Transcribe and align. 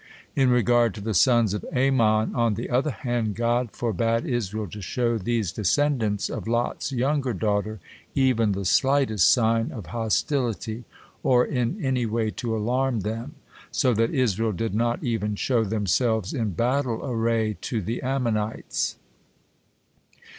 In 0.35 0.49
regard 0.49 0.95
to 0.95 1.01
the 1.01 1.13
sons 1.13 1.53
of 1.53 1.63
Ammon, 1.71 2.33
on 2.33 2.55
the 2.55 2.71
other 2.71 2.89
hand, 2.89 3.35
God 3.35 3.69
forbade 3.69 4.25
Israel 4.25 4.65
to 4.69 4.81
show 4.81 5.19
these 5.19 5.51
descendants 5.51 6.27
of 6.27 6.47
Lot's 6.47 6.91
younger 6.91 7.33
daughter 7.35 7.79
even 8.15 8.53
the 8.53 8.65
slightest 8.65 9.31
sign 9.31 9.71
of 9.71 9.85
hostility, 9.93 10.85
or 11.21 11.45
in 11.45 11.77
any 11.85 12.07
way 12.07 12.31
to 12.31 12.57
alarm 12.57 13.01
them, 13.01 13.35
so 13.71 13.93
that 13.93 14.09
Israel 14.09 14.53
did 14.53 14.73
not 14.73 15.03
even 15.03 15.35
show 15.35 15.63
themselves 15.63 16.33
in 16.33 16.49
battle 16.53 17.01
array 17.05 17.57
to 17.69 17.79
the 17.79 18.01
Ammonites. 18.01 18.95